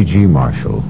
[0.00, 0.32] Welcome.
[0.32, 0.80] Marshall.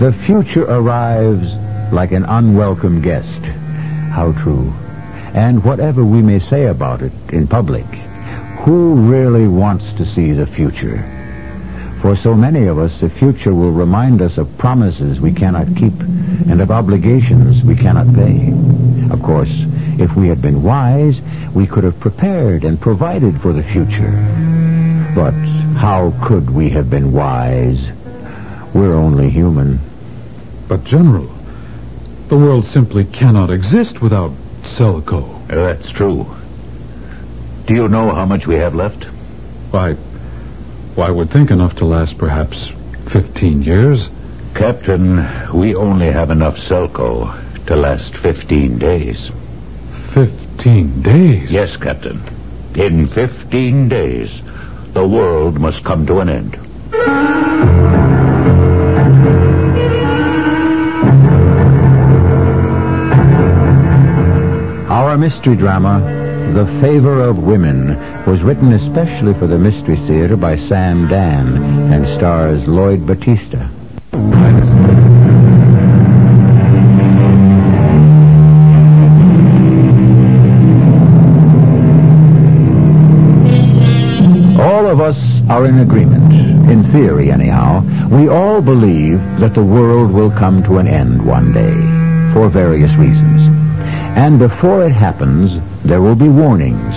[0.00, 1.46] The future arrives
[1.92, 3.44] like an unwelcome guest.
[4.12, 4.72] How true.
[5.32, 7.86] And whatever we may say about it in public,
[8.64, 10.98] who really wants to see the future?
[12.02, 15.94] For so many of us, the future will remind us of promises we cannot keep
[16.50, 18.50] and of obligations we cannot pay.
[19.14, 19.52] Of course,
[20.02, 21.14] if we had been wise,
[21.54, 24.10] we could have prepared and provided for the future.
[25.14, 25.34] But
[25.78, 27.93] how could we have been wise?
[28.74, 29.78] We're only human.
[30.68, 31.28] But, General,
[32.28, 34.32] the world simply cannot exist without
[34.76, 35.42] Selco.
[35.50, 36.24] Uh, that's true.
[37.66, 39.04] Do you know how much we have left?
[39.70, 39.94] Why,
[40.94, 42.56] why, I would think enough to last perhaps
[43.12, 44.00] 15 years.
[44.56, 45.16] Captain,
[45.54, 49.30] we only have enough Selco to last 15 days.
[50.14, 51.48] 15 days?
[51.50, 52.18] Yes, Captain.
[52.74, 54.28] In 15 days,
[54.94, 58.03] the world must come to an end.
[64.90, 66.00] Our mystery drama,
[66.54, 72.04] The Favor of Women, was written especially for the Mystery Theater by Sam Dann and
[72.18, 73.70] stars Lloyd Battista.
[84.60, 85.16] All of us
[85.48, 86.32] are in agreement,
[86.70, 87.82] in theory anyhow.
[88.10, 91.74] We all believe that the world will come to an end one day,
[92.34, 93.40] for various reasons.
[94.16, 95.50] And before it happens,
[95.84, 96.94] there will be warnings,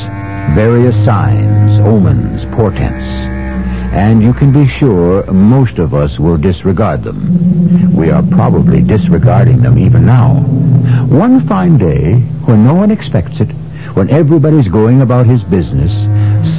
[0.56, 3.04] various signs, omens, portents.
[3.94, 7.96] And you can be sure most of us will disregard them.
[7.96, 10.36] We are probably disregarding them even now.
[11.08, 12.16] One fine day,
[12.46, 13.50] when no one expects it,
[13.96, 15.92] when everybody's going about his business,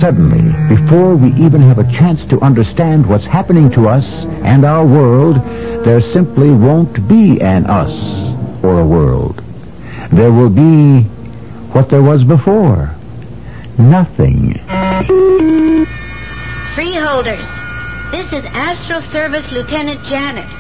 [0.01, 4.05] suddenly, before we even have a chance to understand what's happening to us
[4.45, 5.37] and our world,
[5.85, 7.93] there simply won't be an us
[8.65, 9.41] or a world.
[10.13, 11.07] There will be
[11.73, 12.95] what there was before.
[13.79, 14.59] Nothing.
[16.75, 17.47] Freeholders,
[18.11, 20.51] this is Astral Service Lieutenant Janet.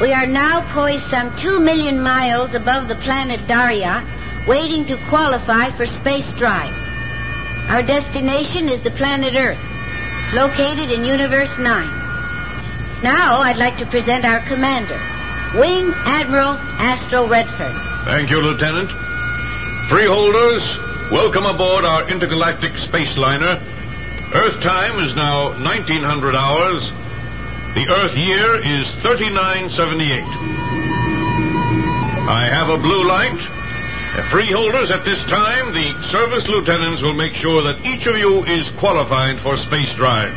[0.00, 4.02] We are now poised some two million miles above the planet Daria,
[4.48, 6.83] waiting to qualify for space drive.
[7.64, 9.58] Our destination is the planet Earth,
[10.36, 11.64] located in Universe 9.
[13.02, 15.00] Now I'd like to present our commander,
[15.56, 17.72] Wing Admiral Astro Redfern.
[18.04, 18.92] Thank you, Lieutenant.
[19.88, 20.64] Freeholders,
[21.08, 23.56] welcome aboard our intergalactic space liner.
[24.36, 26.84] Earth time is now 1900 hours.
[27.80, 30.20] The Earth year is 3978.
[32.28, 33.53] I have a blue light.
[34.30, 38.62] Freeholders, at this time, the service lieutenants will make sure that each of you is
[38.78, 40.30] qualified for space drive.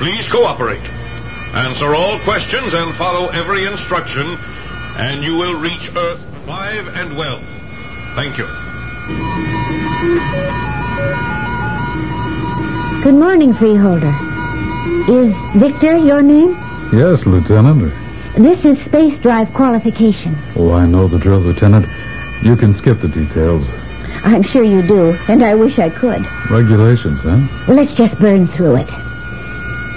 [0.00, 0.80] Please cooperate.
[1.52, 4.24] Answer all questions and follow every instruction,
[4.96, 7.40] and you will reach Earth alive and well.
[8.16, 8.48] Thank you.
[13.04, 14.16] Good morning, Freeholder.
[15.12, 15.28] Is
[15.60, 16.56] Victor your name?
[16.92, 17.92] Yes, Lieutenant.
[18.40, 20.34] This is space drive qualification.
[20.56, 21.86] Oh, I know the drill, Lieutenant.
[22.42, 23.62] You can skip the details.
[24.24, 26.24] I'm sure you do, and I wish I could.
[26.50, 27.44] Regulations, huh?
[27.68, 28.90] Well, let's just burn through it.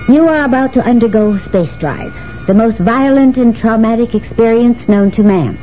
[0.09, 2.13] You are about to undergo space drive,
[2.47, 5.57] the most violent and traumatic experience known to man.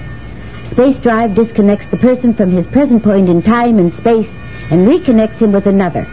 [0.72, 4.28] Space drive disconnects the person from his present point in time and space
[4.70, 6.06] and reconnects him with another.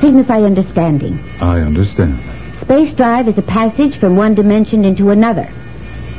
[0.00, 1.18] Signify understanding.
[1.40, 2.18] I understand.
[2.62, 5.52] Space drive is a passage from one dimension into another.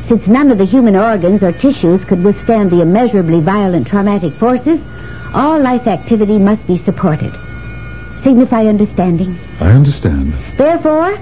[0.08, 4.80] Since none of the human organs or tissues could withstand the immeasurably violent traumatic forces,
[5.34, 7.34] all life activity must be supported.
[8.24, 9.38] Signify understanding.
[9.60, 10.34] I understand.
[10.58, 11.18] Therefore,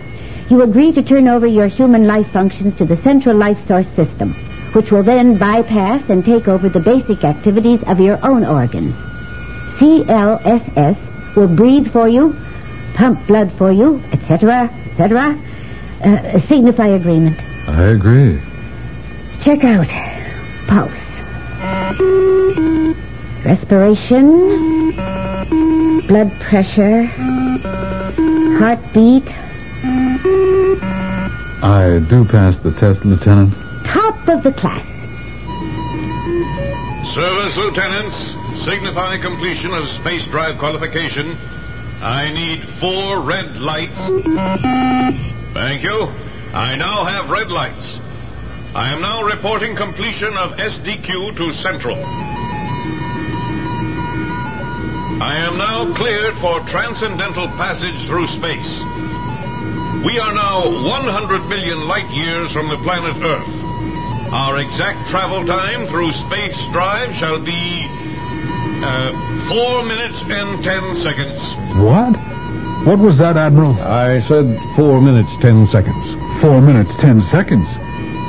[0.50, 4.36] you agree to turn over your human life functions to the central life source system,
[4.76, 8.94] which will then bypass and take over the basic activities of your own organs.
[9.80, 12.34] CLSS will breathe for you,
[12.96, 15.40] pump blood for you, etc., etc.
[16.04, 17.40] Uh, signify agreement.
[17.68, 18.53] I agree.
[19.44, 19.92] Check out
[20.72, 21.04] pulse,
[23.44, 24.96] respiration,
[26.08, 27.04] blood pressure,
[28.56, 29.28] heartbeat.
[31.60, 33.52] I do pass the test, Lieutenant.
[33.92, 34.88] Top of the class.
[37.12, 38.16] Service lieutenants,
[38.64, 41.36] signify completion of space drive qualification.
[42.00, 44.00] I need four red lights.
[45.54, 46.08] Thank you.
[46.56, 48.03] I now have red lights.
[48.74, 51.94] I am now reporting completion of SDQ to Central.
[55.22, 58.72] I am now cleared for transcendental passage through space.
[60.10, 63.54] We are now 100 million light years from the planet Earth.
[64.34, 67.62] Our exact travel time through space drive shall be
[68.82, 71.38] uh, 4 minutes and 10 seconds.
[71.78, 72.18] What?
[72.90, 73.78] What was that, Admiral?
[73.80, 74.44] I said
[74.76, 76.04] four minutes, ten seconds.
[76.44, 77.64] Four minutes, ten seconds.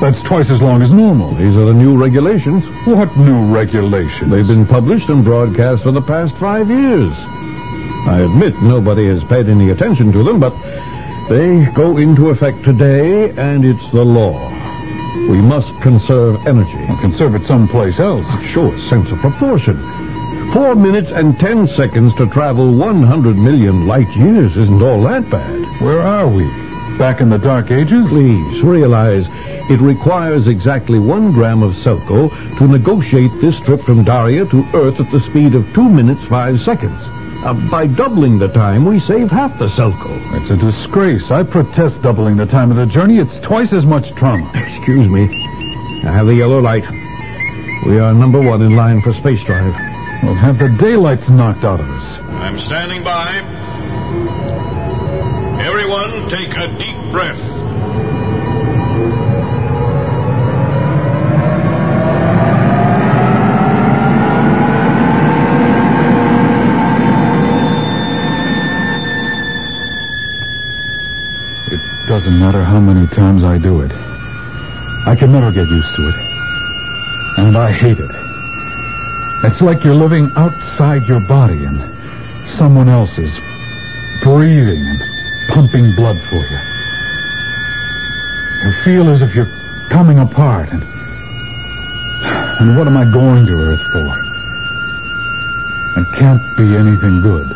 [0.01, 1.33] That's twice as long as normal.
[1.39, 2.65] These are the new regulations.
[2.87, 4.31] What new regulations?
[4.31, 7.13] They've been published and broadcast for the past five years.
[8.11, 10.53] I admit nobody has paid any attention to them, but
[11.31, 14.37] they go into effect today, and it's the law.
[15.31, 16.85] We must conserve energy.
[16.85, 18.27] Well, conserve it someplace else.
[18.29, 19.81] Ah, Show a sense of proportion.
[20.53, 25.81] Four minutes and ten seconds to travel 100 million light years isn't all that bad.
[25.81, 26.45] Where are we?
[26.99, 28.07] Back in the Dark Ages?
[28.09, 29.27] Please realize
[29.67, 35.01] it requires exactly one gram of Selco to negotiate this trip from Daria to Earth
[35.03, 36.95] at the speed of two minutes five seconds.
[37.43, 40.07] Uh, by doubling the time, we save half the Selco.
[40.39, 41.27] It's a disgrace.
[41.35, 43.19] I protest doubling the time of the journey.
[43.19, 44.47] It's twice as much trauma.
[44.55, 45.27] Excuse me.
[46.07, 46.87] I have the yellow light.
[47.91, 49.75] We are number one in line for space drive.
[50.23, 52.07] We'll have the daylights knocked out of us.
[52.39, 53.43] I'm standing by.
[55.61, 57.39] Everyone, take a deep breath.
[71.71, 73.93] It doesn't matter how many times I do it.
[75.07, 76.15] I can never get used to it.
[77.39, 78.11] And I hate it.
[79.45, 81.79] It's like you're living outside your body and
[82.59, 83.31] someone else is
[84.23, 85.14] breathing
[85.53, 86.61] pumping blood for you.
[88.65, 89.51] You feel as if you're
[89.91, 90.83] coming apart and
[92.61, 94.09] and what am I going to Earth for?
[96.01, 97.49] It can't be anything good.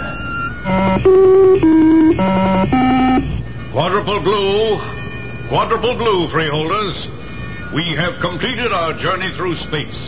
[3.73, 4.77] Quadruple blue,
[5.49, 6.97] quadruple blue, freeholders.
[7.75, 10.01] We have completed our journey through space.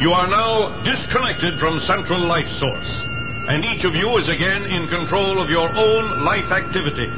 [0.00, 2.90] You are now disconnected from central life source,
[3.48, 7.08] and each of you is again in control of your own life activity.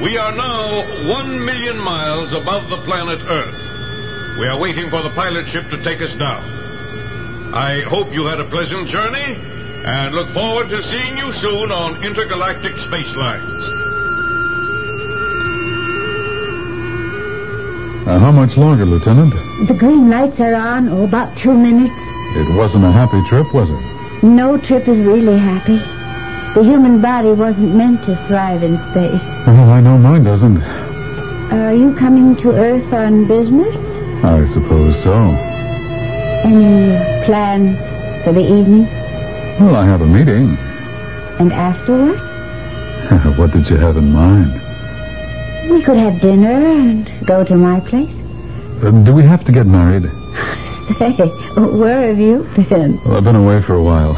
[0.00, 3.60] We are now one million miles above the planet Earth.
[4.40, 6.40] We are waiting for the pilot ship to take us down.
[7.52, 9.36] I hope you had a pleasant journey
[9.84, 13.62] and look forward to seeing you soon on intergalactic space lines.
[18.08, 19.36] Uh, how much longer, Lieutenant?
[19.68, 20.88] The green lights are on.
[20.88, 21.92] Oh, about two minutes.
[22.40, 23.91] It wasn't a happy trip, was it?
[24.22, 25.78] No trip is really happy.
[26.54, 29.22] The human body wasn't meant to thrive in space.
[29.46, 30.62] Well, I know mine doesn't.
[30.62, 33.74] Are you coming to Earth on business?
[34.24, 35.16] I suppose so.
[36.46, 37.76] Any plans
[38.22, 38.86] for the evening?
[39.58, 40.56] Well, I have a meeting.
[41.40, 42.16] And afterward?
[43.38, 44.52] what did you have in mind?
[45.72, 48.14] We could have dinner and go to my place.
[48.84, 50.04] Uh, do we have to get married?
[50.98, 51.12] Say,
[51.56, 53.00] where have you been?
[53.04, 54.14] Well, I've been away for a while.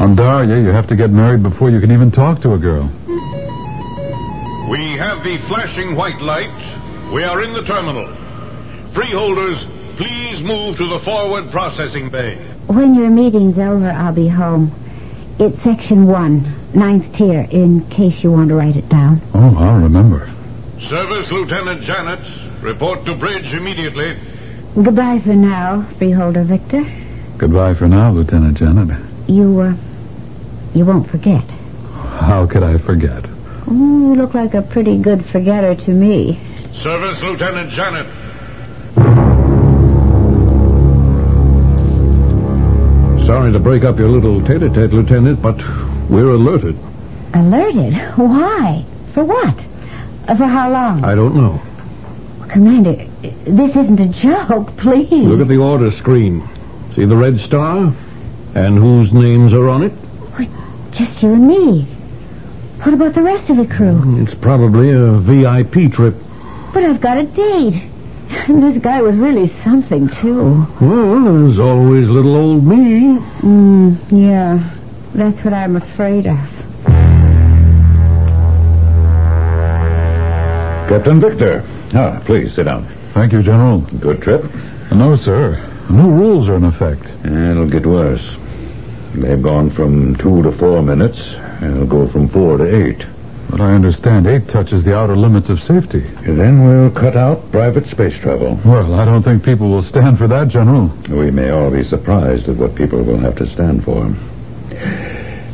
[0.00, 2.90] On Daria, you have to get married before you can even talk to a girl.
[4.70, 6.52] We have the flashing white light.
[7.14, 8.08] We are in the terminal.
[8.94, 9.58] Freeholders,
[9.96, 12.36] please move to the forward processing bay.
[12.66, 14.72] When your meeting's over, I'll be home.
[15.38, 16.44] It's section one,
[16.74, 19.20] ninth tier, in case you want to write it down.
[19.34, 20.26] Oh, I'll remember.
[20.88, 24.16] Service Lieutenant Janet, report to bridge immediately.
[24.74, 26.82] Goodbye for now, Freeholder Victor.
[27.38, 28.88] Goodbye for now, Lieutenant Janet.
[29.28, 29.74] You, uh,
[30.74, 31.44] you won't forget.
[31.44, 33.24] How could I forget?
[33.68, 36.38] Oh, you look like a pretty good forgetter to me.
[36.82, 38.06] Service Lieutenant Janet.
[43.26, 45.56] Sorry to break up your little tete-a-tete, Lieutenant, but
[46.10, 46.76] we're alerted.
[47.34, 47.94] Alerted?
[48.18, 48.84] Why?
[49.14, 49.54] For what?
[50.28, 51.04] Uh, For how long?
[51.04, 51.60] I don't know.
[52.52, 55.26] Commander, this isn't a joke, please.
[55.26, 56.42] Look at the order screen.
[56.96, 57.94] See the red star?
[58.54, 59.92] And whose names are on it?
[59.92, 60.46] Why,
[60.92, 61.82] just you and me.
[62.82, 64.02] What about the rest of the crew?
[64.26, 66.16] It's probably a VIP trip.
[66.74, 67.88] But I've got a date.
[68.48, 70.66] This guy was really something, too.
[70.80, 73.18] Well, there's always little old me.
[73.42, 74.74] Mm, yeah,
[75.14, 76.38] that's what I'm afraid of.
[80.88, 81.62] Captain Victor.
[81.94, 83.01] Ah, please sit down.
[83.14, 83.80] Thank you, General.
[84.00, 84.42] Good trip.
[84.92, 85.68] No, sir.
[85.90, 87.04] New rules are in effect.
[87.24, 88.24] It'll get worse.
[89.14, 91.18] They've gone from two to four minutes.
[91.60, 93.04] It'll go from four to eight.
[93.50, 96.00] But I understand eight touches the outer limits of safety.
[96.24, 98.58] Then we'll cut out private space travel.
[98.64, 100.88] Well, I don't think people will stand for that, General.
[101.10, 104.06] We may all be surprised at what people will have to stand for.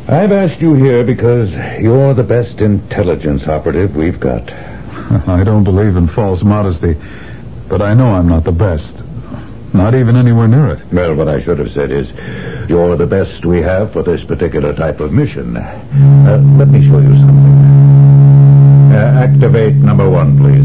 [0.09, 1.51] I've asked you here because
[1.83, 4.49] you're the best intelligence operative we've got.
[5.29, 6.95] I don't believe in false modesty,
[7.69, 8.95] but I know I'm not the best.
[9.75, 10.93] Not even anywhere near it.
[10.93, 12.09] Well, what I should have said is,
[12.71, 15.57] you're the best we have for this particular type of mission.
[15.57, 17.59] Uh, let me show you something.
[18.97, 20.65] Uh, activate number one, please.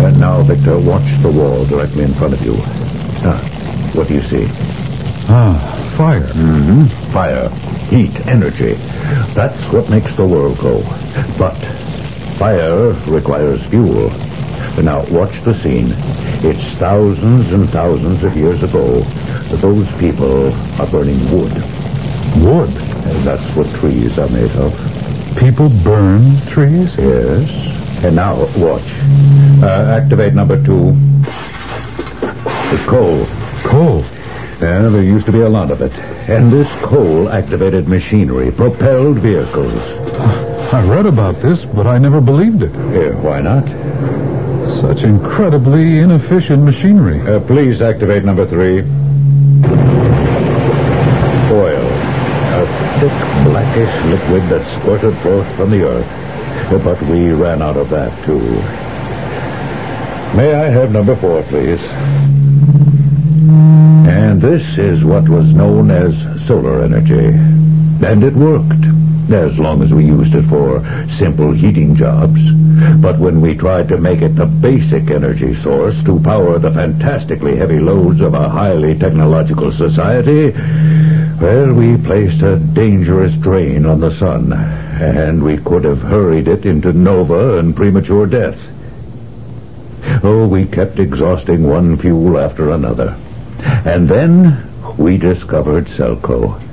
[0.00, 2.54] Uh, now, Victor, watch the wall directly in front of you.
[2.56, 3.44] Ah,
[3.94, 4.46] what do you see?
[5.28, 6.32] Ah, fire.
[6.32, 7.12] Mm-hmm.
[7.12, 7.50] Fire,
[7.92, 8.72] heat, energy.
[9.36, 10.80] That's what makes the world go.
[11.36, 11.60] But
[12.38, 14.08] fire requires fuel.
[14.82, 15.92] Now, watch the scene.
[16.44, 19.00] It's thousands and thousands of years ago.
[19.50, 21.52] That those people are burning wood.
[22.44, 22.70] Wood.
[22.72, 24.72] And that's what trees are made of.
[25.38, 26.90] People burn trees?
[26.96, 27.48] Yes.
[28.04, 28.86] And now, watch.
[29.62, 30.94] Uh, activate number two.
[32.70, 33.26] The coal.
[33.70, 34.02] Coal.
[34.60, 35.92] Yeah, there used to be a lot of it.
[35.92, 39.80] And this coal activated machinery, propelled vehicles.
[40.72, 42.72] I read about this, but I never believed it.
[42.92, 43.64] Here, why not?
[44.80, 47.20] Such incredibly inefficient machinery.
[47.20, 48.78] Uh, please activate number three.
[51.50, 51.82] Oil.
[51.82, 52.62] A
[53.00, 56.06] thick, blackish liquid that squirted forth from the earth.
[56.84, 58.38] But we ran out of that, too.
[60.36, 61.80] May I have number four, please?
[64.06, 66.14] And this is what was known as
[66.46, 67.34] solar energy.
[68.06, 68.84] And it worked,
[69.32, 70.80] as long as we used it for
[71.18, 72.40] simple heating jobs.
[73.00, 77.56] But when we tried to make it the basic energy source to power the fantastically
[77.56, 80.52] heavy loads of a highly technological society,
[81.40, 86.66] well, we placed a dangerous drain on the sun, and we could have hurried it
[86.66, 88.58] into nova and premature death.
[90.24, 93.10] Oh, we kept exhausting one fuel after another.
[93.60, 96.67] And then we discovered Selco.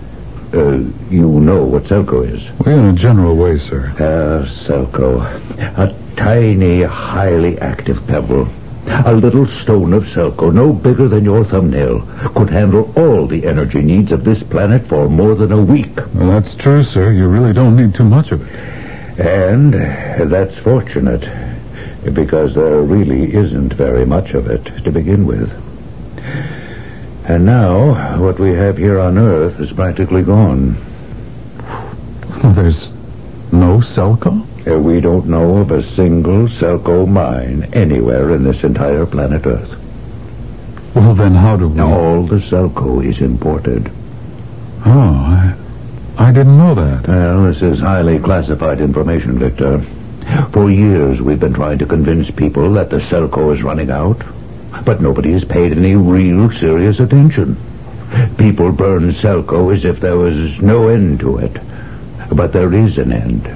[0.55, 0.77] Uh,
[1.09, 2.41] you know what Selco is.
[2.65, 3.91] Well, in a general way, sir.
[3.99, 5.19] Ah, Selco.
[5.59, 8.47] A tiny, highly active pebble.
[8.87, 12.01] A little stone of Selco, no bigger than your thumbnail,
[12.37, 15.95] could handle all the energy needs of this planet for more than a week.
[16.13, 17.11] Well, that's true, sir.
[17.11, 18.47] You really don't need too much of it.
[19.19, 19.73] And
[20.31, 21.23] that's fortunate,
[22.13, 25.49] because there really isn't very much of it to begin with.
[27.27, 30.75] And now, what we have here on Earth is practically gone.
[32.55, 32.91] There's
[33.51, 34.45] no Selco?
[34.67, 39.71] Uh, We don't know of a single Selco mine anywhere in this entire planet Earth.
[40.95, 41.81] Well, then how do we...
[41.81, 43.91] All the Selco is imported.
[44.85, 45.55] Oh, I,
[46.17, 47.07] I didn't know that.
[47.07, 49.81] Well, this is highly classified information, Victor.
[50.53, 54.21] For years, we've been trying to convince people that the Selco is running out,
[54.83, 57.55] but nobody has paid any real serious attention.
[58.37, 61.53] People burn Selco as if there was no end to it.
[62.35, 63.47] But there is an end.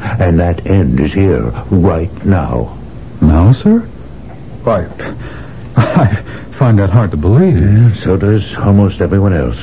[0.00, 2.78] And that end is here, right now.
[3.20, 3.80] Now, sir?
[4.62, 4.86] Why,
[5.76, 7.96] I find that hard to believe.
[8.04, 9.56] So does almost everyone else.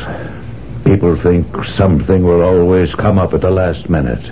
[0.85, 4.23] People think something will always come up at the last minute.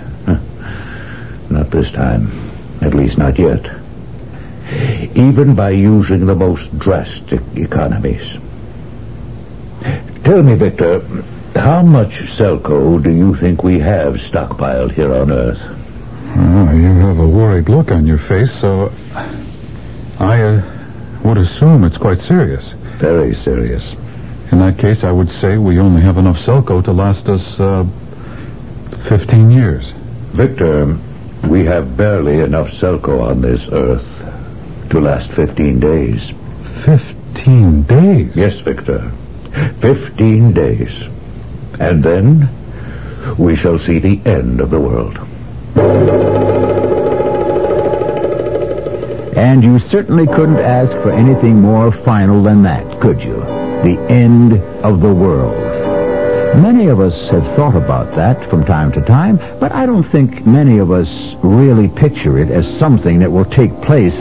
[1.50, 2.50] Not this time.
[2.82, 3.81] At least not yet.
[5.14, 8.22] Even by using the most drastic economies.
[10.24, 11.00] Tell me, Victor,
[11.54, 15.58] how much Selco do you think we have stockpiled here on Earth?
[15.60, 18.88] Oh, you have a worried look on your face, so
[20.18, 22.64] I uh, would assume it's quite serious.
[23.00, 23.82] Very serious.
[24.52, 27.84] In that case, I would say we only have enough Selco to last us uh,
[29.08, 29.92] 15 years.
[30.36, 30.96] Victor,
[31.50, 34.21] we have barely enough Selco on this Earth
[34.92, 36.20] to last 15 days.
[36.86, 38.32] 15 days?
[38.36, 39.10] Yes, Victor.
[39.80, 40.90] Fifteen days.
[41.78, 42.48] And then
[43.38, 45.16] we shall see the end of the world.
[49.36, 53.36] And you certainly couldn't ask for anything more final than that, could you?
[53.36, 55.72] The end of the world.
[56.62, 60.46] Many of us have thought about that from time to time, but I don't think
[60.46, 61.08] many of us
[61.42, 64.16] really picture it as something that will take place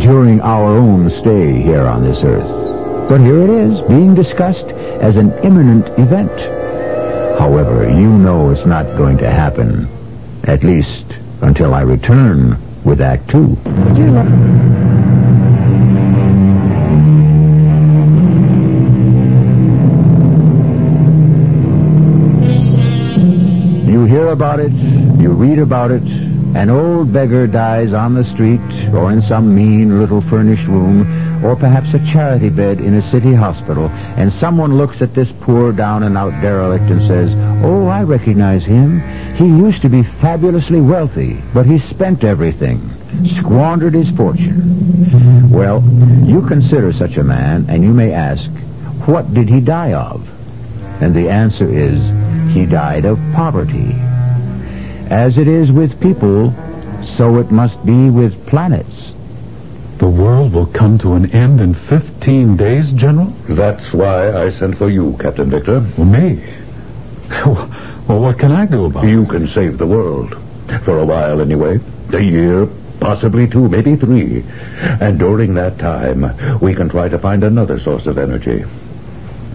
[0.00, 3.08] during our own stay here on this earth.
[3.08, 4.66] But here it is, being discussed
[5.02, 6.30] as an imminent event.
[7.38, 9.88] However, you know it's not going to happen,
[10.44, 11.06] at least
[11.42, 13.56] until I return with Act Two.
[23.90, 26.02] You hear about it, you read about it,
[26.54, 28.60] An old beggar dies on the street
[28.92, 33.34] or in some mean little furnished room or perhaps a charity bed in a city
[33.34, 37.30] hospital, and someone looks at this poor down and out derelict and says,
[37.64, 39.00] Oh, I recognize him.
[39.36, 42.78] He used to be fabulously wealthy, but he spent everything,
[43.40, 45.50] squandered his fortune.
[45.50, 45.82] Well,
[46.24, 48.44] you consider such a man, and you may ask,
[49.08, 50.20] What did he die of?
[51.00, 51.98] And the answer is,
[52.54, 53.96] He died of poverty.
[55.12, 56.48] As it is with people,
[57.18, 59.12] so it must be with planets.
[60.00, 63.30] The world will come to an end in 15 days, General?
[63.46, 65.80] That's why I sent for you, Captain Victor.
[65.98, 66.40] Well, me?
[68.08, 69.10] Well, what can I do about it?
[69.10, 70.34] You can save the world.
[70.84, 71.78] For a while, anyway.
[72.14, 72.66] A year,
[72.98, 74.42] possibly two, maybe three.
[74.80, 76.24] And during that time,
[76.60, 78.64] we can try to find another source of energy.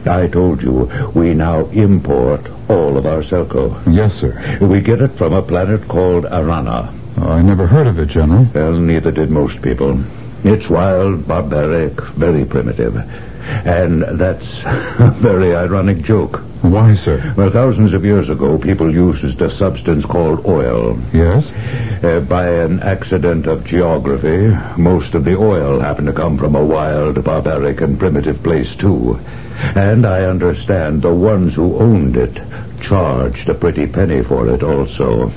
[0.08, 3.82] I told you, we now import all of our Selco.
[3.94, 4.58] Yes, sir.
[4.62, 6.94] We get it from a planet called Arana.
[7.18, 8.48] Oh, I never heard of it, General.
[8.54, 10.04] Well, neither did most people.
[10.44, 12.96] It's wild, barbaric, very primitive.
[13.48, 14.44] And that's
[15.00, 16.42] a very ironic joke.
[16.62, 17.34] Why, sir?
[17.38, 20.98] Well, thousands of years ago, people used a substance called oil.
[21.14, 21.46] Yes?
[22.04, 26.66] Uh, by an accident of geography, most of the oil happened to come from a
[26.66, 29.18] wild, barbaric, and primitive place, too.
[29.76, 32.36] And I understand the ones who owned it
[32.82, 35.32] charged a pretty penny for it, also.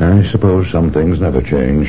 [0.00, 1.88] I suppose some things never change.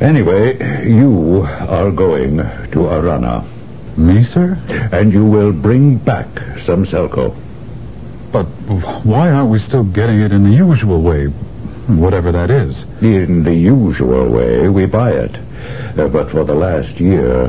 [0.00, 0.58] Anyway,
[0.88, 3.57] you are going to Arana,
[3.98, 4.54] Me, sir?
[4.92, 6.28] and you will bring back
[6.64, 7.34] some Selco.
[8.32, 8.44] But
[9.04, 11.26] why aren't we still getting it in the usual way?
[11.88, 12.76] Whatever that is.
[13.02, 15.34] In the usual way, we buy it.
[15.98, 17.48] Uh, but for the last year,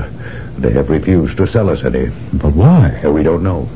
[0.57, 2.07] they have refused to sell us any.
[2.41, 3.01] But why?
[3.05, 3.67] Uh, We don't know.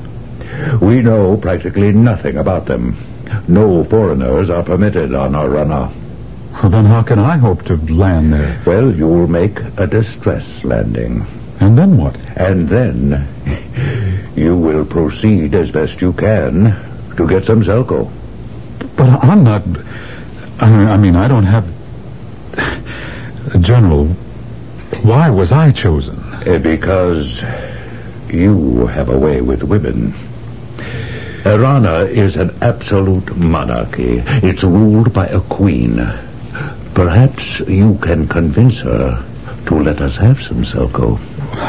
[0.81, 2.95] We know practically nothing about them.
[3.47, 5.91] No foreigners are permitted on our Arana.
[6.53, 8.61] Well, then how can I hope to land there?
[8.65, 11.25] Well, you'll make a distress landing.
[11.63, 12.15] And then what?
[12.35, 18.11] And then you will proceed as best you can to get some Selco.
[18.97, 19.61] But I'm not.
[20.59, 21.63] I mean, I don't have.
[23.61, 24.07] General,
[25.03, 26.19] why was I chosen?
[26.19, 27.25] Uh, Because
[28.27, 30.13] you have a way with women.
[31.45, 34.21] Arana is an absolute monarchy.
[34.43, 35.95] It's ruled by a queen.
[36.93, 39.29] Perhaps you can convince her
[39.67, 41.17] to let us have some Selco.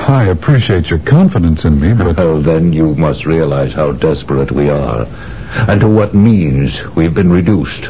[0.09, 4.69] I appreciate your confidence in me, but Well, then you must realize how desperate we
[4.69, 5.05] are,
[5.69, 7.83] and to what means we've been reduced.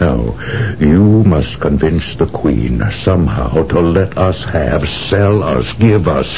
[0.00, 0.32] Now,
[0.80, 6.28] you must convince the Queen somehow to let us have, sell us, give us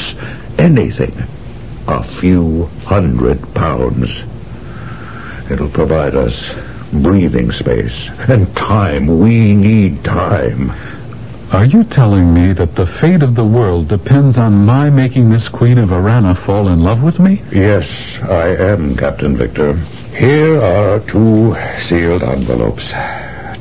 [0.57, 1.13] anything.
[1.87, 4.09] A few hundred pounds.
[5.51, 6.33] It'll provide us
[7.03, 9.19] breathing space and time.
[9.19, 10.71] We need time.
[11.53, 15.47] Are you telling me that the fate of the world depends on my making this
[15.53, 17.43] Queen of Arana fall in love with me?
[17.53, 17.85] Yes,
[18.25, 19.77] I am, Captain Victor.
[20.17, 21.53] Here are two
[21.87, 22.81] sealed envelopes.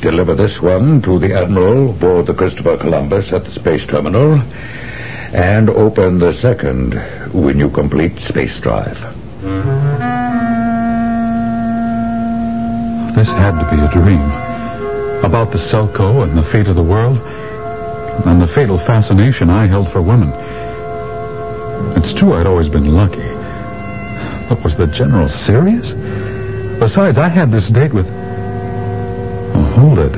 [0.01, 4.41] Deliver this one to the Admiral aboard the Christopher Columbus at the space terminal,
[5.37, 6.97] and open the second
[7.37, 8.97] when you complete space drive.
[13.15, 14.25] This had to be a dream.
[15.23, 17.21] About the Selco and the fate of the world,
[18.27, 20.31] and the fatal fascination I held for women.
[21.99, 23.29] It's true I'd always been lucky.
[24.49, 25.91] But was the General serious?
[26.79, 28.07] Besides, I had this date with.
[28.07, 30.15] Oh, hold it.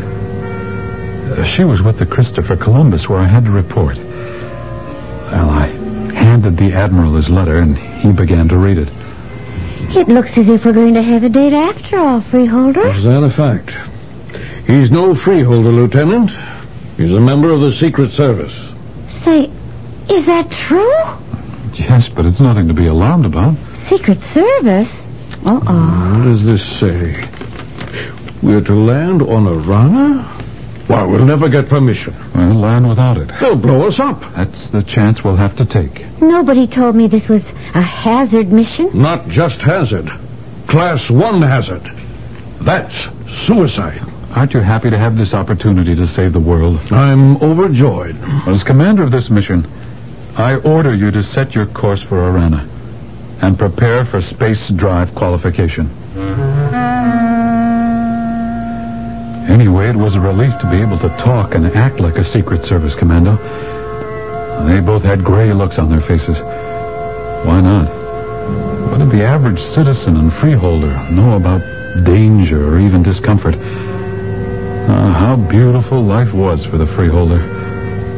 [1.57, 3.97] She was with the Christopher Columbus where I had to report.
[3.97, 5.67] Well, I
[6.15, 8.89] handed the Admiral his letter, and he began to read it.
[9.97, 12.87] It looks as if we're going to have a date after all, Freeholder.
[12.97, 13.71] Is that a fact?
[14.67, 16.31] He's no freeholder, Lieutenant.
[16.97, 18.53] He's a member of the Secret Service.
[19.25, 19.51] Say,
[20.13, 20.95] is that true?
[21.75, 23.57] Yes, but it's nothing to be alarmed about.
[23.91, 24.89] Secret Service?
[25.43, 26.19] Uh-oh.
[26.19, 27.19] What does this say?
[28.43, 30.31] We're to land on Arana?
[30.87, 32.13] Why, we'll never get permission.
[32.35, 33.31] Well, land without it.
[33.41, 34.21] They'll blow us up.
[34.37, 35.99] That's the chance we'll have to take.
[36.21, 37.43] Nobody told me this was
[37.75, 38.91] a hazard mission.
[38.95, 40.07] Not just hazard.
[40.69, 41.83] Class 1 hazard.
[42.65, 42.95] That's
[43.49, 44.01] suicide.
[44.35, 46.77] Aren't you happy to have this opportunity to save the world?
[46.91, 48.17] I'm overjoyed.
[48.51, 49.65] As commander of this mission,
[50.37, 52.67] I order you to set your course for Arana
[53.43, 55.87] and prepare for space drive qualification.
[59.47, 62.67] Anyway, it was a relief to be able to talk and act like a Secret
[62.67, 63.37] Service commando.
[64.67, 66.35] They both had gray looks on their faces.
[67.47, 67.87] Why not?
[68.91, 71.63] What did the average citizen and freeholder know about
[72.05, 73.55] danger or even discomfort?
[74.87, 77.41] Ah, how beautiful life was for the freeholder,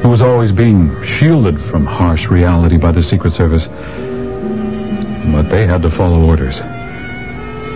[0.02, 3.64] who was always being shielded from harsh reality by the Secret Service.
[5.32, 6.54] But they had to follow orders.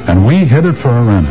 [0.09, 1.31] And we headed for Arana.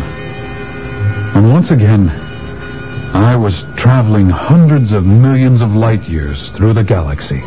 [1.36, 7.42] And once again, I was traveling hundreds of millions of light years through the galaxy.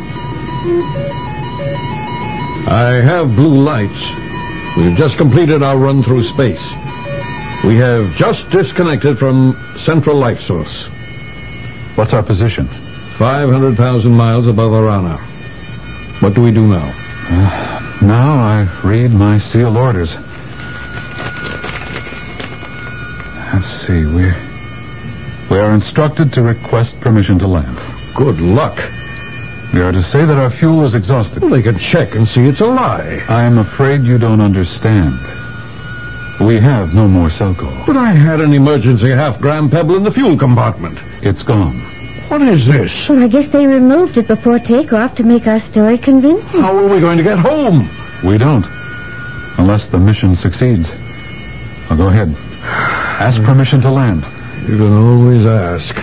[2.69, 4.01] I have blue lights.
[4.77, 6.61] We've just completed our run through space.
[7.63, 10.67] We have just disconnected from Central Life Source.
[11.95, 12.67] What's our position?
[13.17, 15.15] 500,000 miles above Arana.
[16.19, 16.91] What do we do now?
[16.91, 20.11] Uh, now I read my sealed orders.
[23.55, 24.35] Let's see, we're...
[25.49, 27.79] We are instructed to request permission to land.
[28.17, 28.75] Good luck.
[29.73, 31.41] We are to say that our fuel is exhausted.
[31.41, 33.23] Well, they can check and see it's a lie.
[33.29, 35.42] I am afraid you don't understand.
[36.45, 37.85] We have no more Selco.
[37.87, 40.99] But I had an emergency half-gram pebble in the fuel compartment.
[41.23, 41.79] It's gone.
[42.29, 42.91] What is this?
[43.07, 46.61] Well, I guess they removed it before takeoff to make our story convincing.
[46.61, 47.87] How are we going to get home?
[48.25, 48.65] We don't.
[49.57, 50.89] Unless the mission succeeds.
[51.89, 52.33] Now go ahead.
[52.33, 54.23] Ask permission to land.
[54.67, 55.93] You can always ask.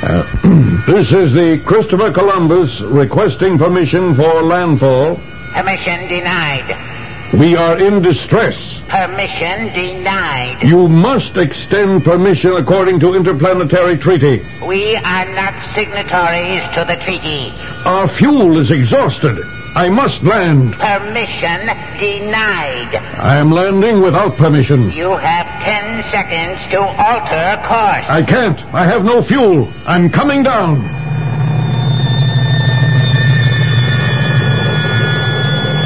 [0.00, 0.24] Uh,
[0.90, 5.16] this is the Christopher Columbus requesting permission for landfall.
[5.52, 7.36] Permission denied.
[7.38, 8.56] We are in distress.
[8.90, 10.66] Permission denied.
[10.66, 14.42] You must extend permission according to interplanetary treaty.
[14.66, 17.54] We are not signatories to the treaty.
[17.86, 19.38] Our fuel is exhausted.
[19.78, 20.74] I must land.
[20.74, 21.70] Permission
[22.02, 22.90] denied.
[23.22, 24.90] I am landing without permission.
[24.90, 28.06] You have ten seconds to alter course.
[28.10, 28.58] I can't.
[28.74, 29.70] I have no fuel.
[29.86, 30.82] I'm coming down.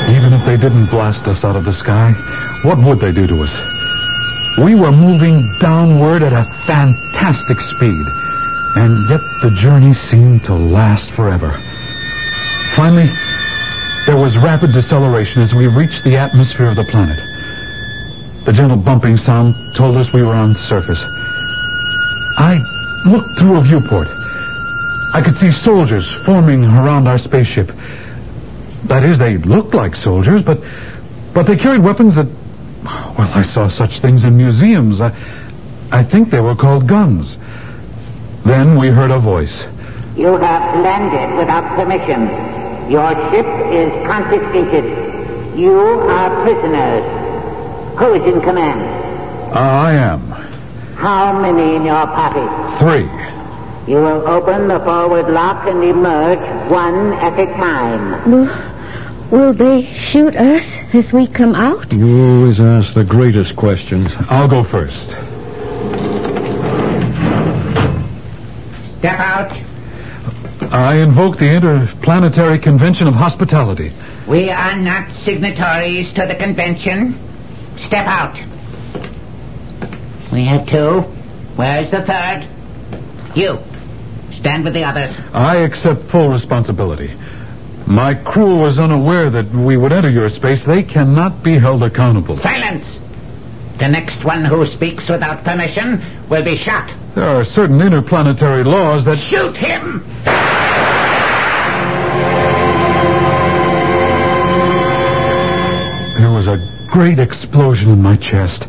[0.08, 2.16] Even if they didn't blast us out of the sky,
[2.64, 3.52] what would they do to us?
[4.64, 8.04] We were moving downward at a fantastic speed,
[8.80, 11.52] and yet the journey seemed to last forever.
[12.76, 13.12] Finally,
[14.06, 17.20] there was rapid deceleration as we reached the atmosphere of the planet.
[18.46, 21.00] The gentle bumping sound told us we were on surface.
[22.36, 22.60] I
[23.04, 24.08] looked through a viewport.
[25.12, 27.68] I could see soldiers forming around our spaceship.
[28.88, 30.58] That is, they looked like soldiers, but
[31.34, 32.30] but they carried weapons that
[32.84, 35.00] well, I saw such things in museums.
[35.00, 35.10] I
[35.90, 37.36] I think they were called guns.
[38.44, 39.54] Then we heard a voice.
[40.16, 42.28] You have landed without permission.
[42.90, 44.84] Your ship is confiscated.
[45.56, 45.72] You
[46.10, 47.04] are prisoners.
[47.98, 48.82] Who is in command?
[49.54, 50.20] Ah, I am.
[50.98, 52.44] How many in your party?
[52.82, 53.06] Three.
[53.86, 58.30] You will open the forward lock and emerge one at a time.
[59.34, 60.62] Will, will they shoot us
[60.94, 61.90] as we come out?
[61.90, 64.06] You always ask the greatest questions.
[64.30, 65.10] I'll go first.
[68.98, 69.50] Step out.
[70.70, 73.90] I invoke the Interplanetary Convention of Hospitality.
[74.30, 77.18] We are not signatories to the convention.
[77.88, 78.34] Step out.
[80.32, 81.02] We have two.
[81.58, 82.46] Where's the third?
[83.34, 83.58] You.
[84.38, 85.14] Stand with the others.
[85.34, 87.10] I accept full responsibility.
[87.86, 90.64] My crew was unaware that we would enter your space.
[90.66, 92.38] They cannot be held accountable.
[92.42, 92.84] Silence!
[93.78, 96.88] The next one who speaks without permission will be shot.
[97.14, 99.18] There are certain interplanetary laws that.
[99.28, 100.00] Shoot him!
[106.16, 106.56] There was a
[106.90, 108.64] great explosion in my chest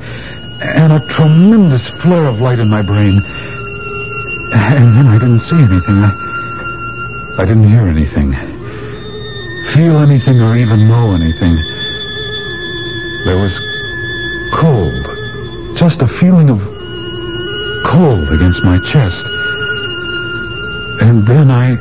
[0.60, 3.22] and a tremendous flare of light in my brain.
[4.52, 6.04] And then I didn't see anything.
[6.04, 6.12] I,
[7.40, 8.55] I didn't hear anything,
[9.74, 11.56] feel anything, or even know anything.
[13.26, 13.54] There was
[14.62, 15.06] cold,
[15.78, 16.60] just a feeling of
[17.92, 19.26] cold against my chest.
[21.02, 21.76] And then I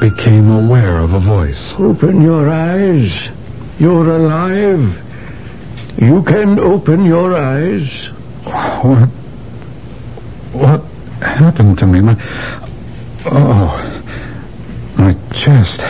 [0.00, 1.74] became aware of a voice.
[1.78, 3.10] Open your eyes.
[3.78, 5.06] You're alive.
[5.98, 7.88] You can open your eyes.
[8.82, 9.08] What?
[10.52, 10.80] What
[11.22, 12.00] happened to me?
[12.00, 12.16] My,
[13.26, 13.76] oh,
[14.98, 15.14] my
[15.44, 15.80] chest.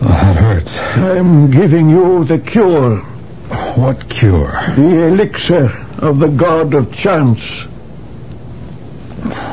[0.00, 0.70] Oh, that hurts.
[0.76, 3.00] I'm giving you the cure,
[3.76, 4.52] What cure?
[4.76, 7.40] the elixir of the god of chance.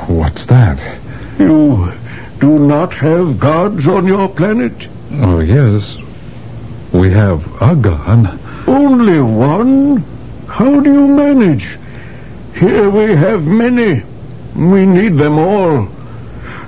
[0.10, 0.78] What's that?
[1.40, 1.92] You
[2.40, 4.74] do not have gods on your planet?
[5.26, 5.82] Oh, yes.
[6.94, 8.40] We have a god.
[8.68, 9.98] Only one?
[10.48, 11.66] How do you manage?
[12.60, 14.04] Here we have many.
[14.56, 15.88] We need them all.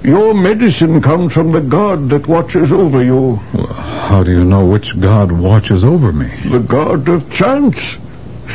[0.03, 4.65] Your medicine comes from the god that watches over you, Well, how do you know
[4.65, 6.29] which god watches over me?
[6.51, 7.75] the god of chance.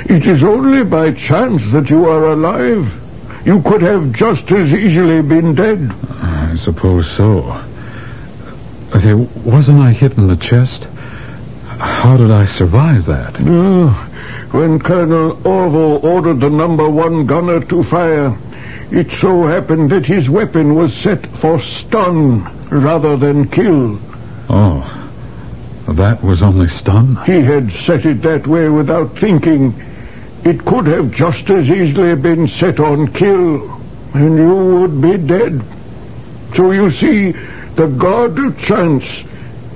[0.09, 2.89] It is only by chance that you are alive.
[3.45, 5.91] You could have just as easily been dead.
[5.93, 7.43] I suppose so.
[8.97, 10.87] Okay, wasn't I hit in the chest?
[11.83, 13.35] How did I survive that?
[14.53, 18.31] When Colonel Orville ordered the number one gunner to fire,
[18.93, 23.99] it so happened that his weapon was set for stun rather than kill.
[24.53, 24.85] Oh,
[25.97, 27.17] that was only stun?
[27.25, 29.73] He had set it that way without thinking.
[30.45, 33.73] It could have just as easily been set on kill,
[34.13, 35.57] and you would be dead.
[36.57, 37.33] So you see,
[37.77, 39.05] the god of chance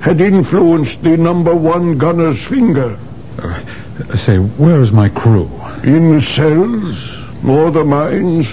[0.05, 2.93] had influenced the number one gunner's finger.
[3.41, 5.49] Uh, say, where's my crew?
[5.81, 8.45] In the cells, or the mines,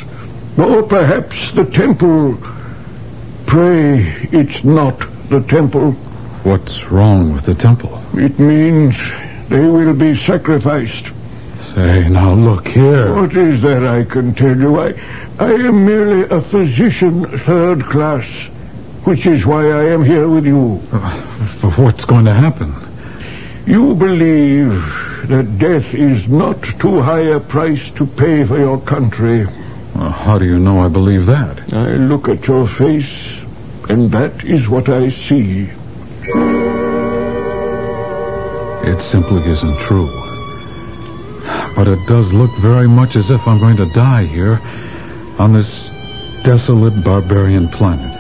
[0.59, 2.39] or perhaps the temple.
[3.47, 4.99] Pray it's not
[5.31, 5.93] the temple.
[6.45, 7.91] What's wrong with the temple?
[8.15, 8.95] It means
[9.51, 11.07] they will be sacrificed.
[11.75, 13.15] Say, now look here.
[13.15, 14.79] What is there I can tell you?
[14.79, 14.93] I,
[15.39, 18.25] I am merely a physician third class,
[19.05, 20.81] which is why I am here with you.
[20.93, 22.73] Uh, what's going to happen?
[23.67, 24.71] You believe
[25.29, 29.47] that death is not too high a price to pay for your country.
[29.95, 31.61] Uh, how do you know I believe that?
[31.73, 33.15] I look at your face,
[33.89, 35.71] and that is what I see.
[38.85, 40.11] It simply isn't true.
[41.77, 44.59] But it does look very much as if I'm going to die here
[45.39, 45.71] on this
[46.45, 48.13] desolate barbarian planet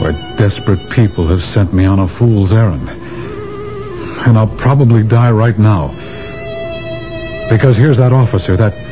[0.00, 2.88] where desperate people have sent me on a fool's errand.
[4.26, 5.88] And I'll probably die right now.
[7.48, 8.83] Because here's that officer, that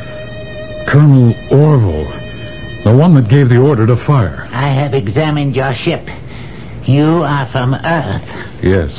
[0.88, 2.10] Colonel Orville,
[2.84, 4.48] the one that gave the order to fire.
[4.52, 6.04] I have examined your ship.
[6.86, 8.62] You are from Earth.
[8.62, 8.90] Yes.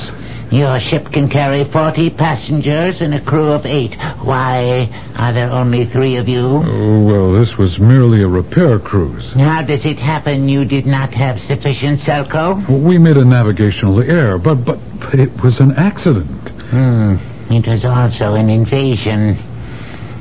[0.51, 3.95] Your ship can carry 40 passengers and a crew of eight.
[4.21, 4.85] Why
[5.17, 6.45] are there only three of you?
[6.45, 9.25] Oh, well, this was merely a repair cruise.
[9.33, 12.61] How does it happen you did not have sufficient Selco?
[12.85, 16.29] We made a navigational error, but, but, but it was an accident.
[16.69, 17.17] Hmm.
[17.49, 19.37] It was also an invasion.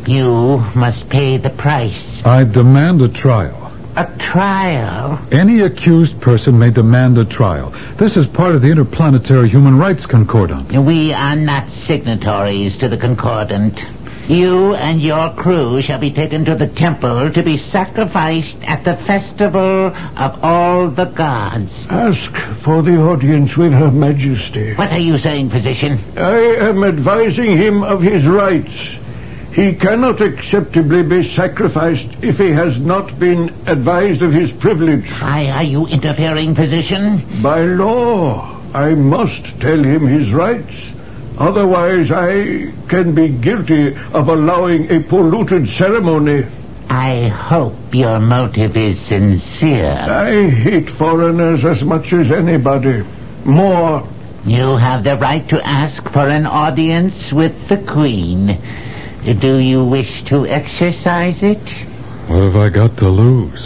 [0.06, 2.22] You must pay the price.
[2.24, 3.60] I demand a trial.
[3.94, 5.20] A trial?
[5.30, 7.70] Any accused person may demand a trial.
[8.00, 10.72] This is part of the Interplanetary Human Rights Concordant.
[10.86, 13.78] We are not signatories to the Concordant.
[14.28, 18.96] You and your crew shall be taken to the temple to be sacrificed at the
[19.06, 21.70] festival of all the gods.
[21.90, 24.74] Ask for the audience with Her Majesty.
[24.74, 26.16] What are you saying, physician?
[26.16, 28.70] I am advising him of his rights.
[29.54, 35.04] He cannot acceptably be sacrificed if he has not been advised of his privilege.
[35.20, 37.42] Why are you interfering, physician?
[37.42, 40.72] By law, I must tell him his rights.
[41.38, 46.44] Otherwise, I can be guilty of allowing a polluted ceremony.
[46.88, 49.96] I hope your motive is sincere.
[50.08, 53.02] I hate foreigners as much as anybody.
[53.44, 54.08] More.
[54.44, 58.58] You have the right to ask for an audience with the Queen.
[59.22, 61.62] Do you wish to exercise it?
[62.28, 63.62] What have I got to lose?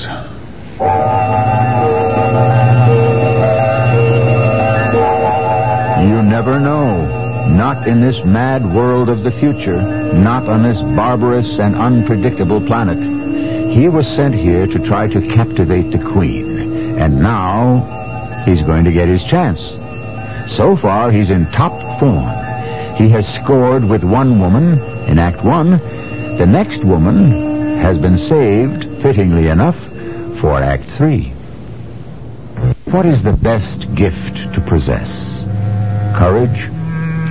[6.04, 7.48] You never know.
[7.56, 9.80] Not in this mad world of the future.
[10.12, 12.98] Not on this barbarous and unpredictable planet.
[13.72, 16.98] He was sent here to try to captivate the Queen.
[17.00, 19.58] And now he's going to get his chance.
[20.58, 22.28] So far, he's in top form.
[22.96, 25.78] He has scored with one woman in Act One.
[26.38, 29.76] The next woman has been saved, fittingly enough,
[30.40, 31.32] for Act Three.
[32.92, 35.10] What is the best gift to possess?
[36.18, 36.56] Courage,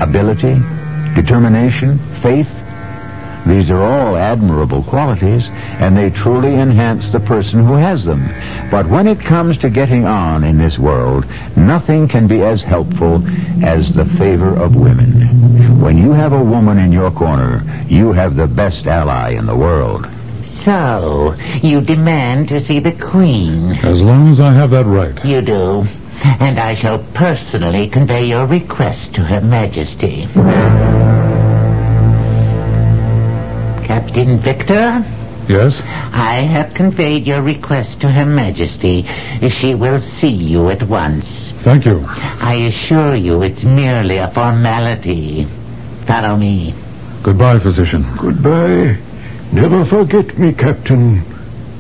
[0.01, 0.59] ability,
[1.15, 2.49] determination, faith?
[3.47, 8.25] These are all admirable qualities, and they truly enhance the person who has them.
[8.71, 13.21] But when it comes to getting on in this world, nothing can be as helpful
[13.63, 15.55] as the favor of women.
[15.81, 19.55] When you have a woman in your corner, you have the best ally in the
[19.55, 20.05] world.
[20.63, 23.71] So, you demand to see the Queen.
[23.83, 25.13] As long as I have that right.
[25.23, 25.83] You do.
[26.23, 30.25] And I shall personally convey your request to Her Majesty.
[33.85, 35.03] Captain Victor?
[35.47, 35.73] Yes?
[35.85, 39.03] I have conveyed your request to Her Majesty.
[39.61, 41.25] She will see you at once.
[41.63, 42.03] Thank you.
[42.07, 45.45] I assure you it's merely a formality.
[46.08, 46.74] Follow me.
[47.24, 48.06] Goodbye, physician.
[48.22, 48.98] Goodbye.
[49.52, 51.24] Never forget me, Captain.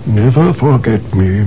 [0.07, 1.43] Never forget me.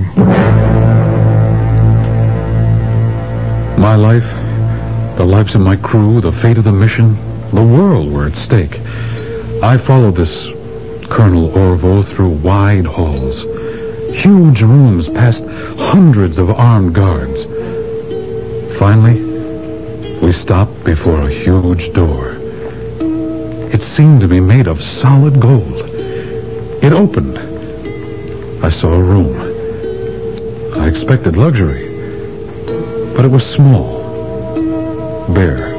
[3.79, 4.27] My life,
[5.17, 7.15] the lives of my crew, the fate of the mission,
[7.53, 8.75] the world were at stake.
[9.63, 10.31] I followed this
[11.11, 13.35] Colonel Orville through wide halls,
[14.23, 15.41] huge rooms past
[15.91, 17.39] hundreds of armed guards.
[18.79, 19.19] Finally,
[20.21, 22.38] we stopped before a huge door.
[23.71, 25.85] It seemed to be made of solid gold.
[26.81, 27.37] It opened.
[28.65, 29.37] I saw a room.
[30.79, 31.87] I expected luxury,
[33.15, 34.01] but it was small,
[35.33, 35.69] bare.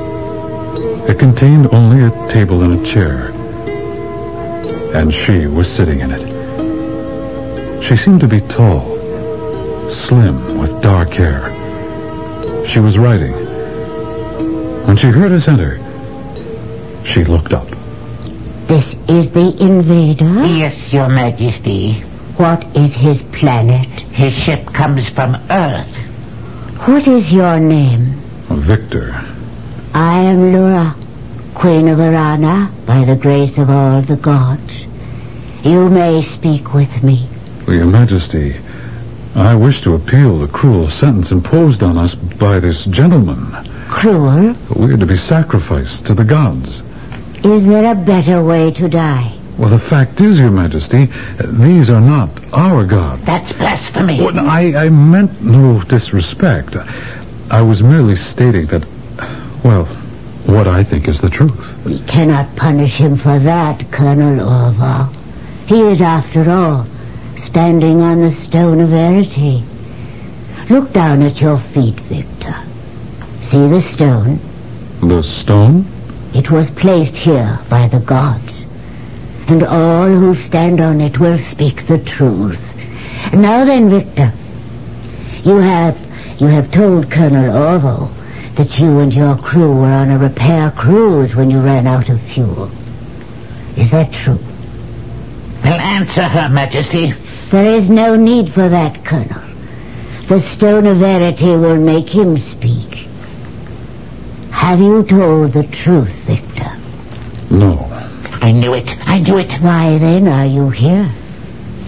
[1.09, 3.31] It contained only a table and a chair,
[4.95, 6.25] and she was sitting in it.
[7.89, 8.87] She seemed to be tall,
[10.07, 11.49] slim, with dark hair.
[12.73, 13.33] She was writing.
[14.87, 15.79] When she heard us enter,
[17.15, 17.80] she looked up.
[18.71, 20.47] This is the invader?
[20.47, 22.07] Yes, Your Majesty.
[22.39, 23.91] What is his planet?
[24.15, 25.91] His ship comes from Earth.
[26.87, 28.15] What is your name?
[28.69, 29.11] Victor.
[29.93, 30.95] I am Laura,
[31.61, 34.71] Queen of Arana, by the grace of all the gods.
[35.67, 37.29] You may speak with me.
[37.67, 38.55] Your Majesty,
[39.35, 43.51] I wish to appeal the cruel sentence imposed on us by this gentleman.
[43.91, 44.55] Cruel?
[44.79, 46.71] We are to be sacrificed to the gods.
[47.45, 49.37] Is there a better way to die?
[49.59, 51.07] Well, the fact is, Your Majesty,
[51.61, 53.23] these are not our gods.
[53.27, 54.21] That's blasphemy.
[54.21, 56.77] Well, I, I meant no disrespect.
[57.51, 58.85] I was merely stating that,
[59.65, 59.85] well,
[60.47, 61.61] what I think is the truth.
[61.85, 65.13] We cannot punish him for that, Colonel Orville.
[65.67, 66.85] He is, after all,
[67.49, 69.65] standing on the stone of verity.
[70.73, 72.57] Look down at your feet, Victor.
[73.53, 74.41] See the stone?
[75.01, 76.00] The stone?
[76.33, 78.53] It was placed here by the gods.
[79.51, 82.61] And all who stand on it will speak the truth.
[83.35, 84.31] Now then, Victor,
[85.43, 85.97] you have
[86.41, 88.09] you have told Colonel Orville
[88.57, 92.19] that you and your crew were on a repair cruise when you ran out of
[92.33, 92.71] fuel.
[93.77, 94.39] Is that true?
[95.65, 97.13] Well, answer her, Majesty.
[97.51, 99.43] There is no need for that, Colonel.
[100.29, 103.10] The Stone of Verity will make him speak.
[104.61, 106.71] Have you told the truth, Victor?
[107.51, 107.89] No.
[108.45, 108.87] I knew it.
[108.87, 109.51] I knew it.
[109.63, 111.09] Why then are you here?